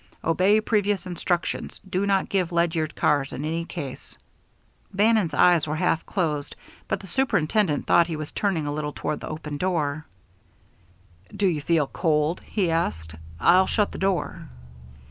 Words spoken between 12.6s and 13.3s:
asked.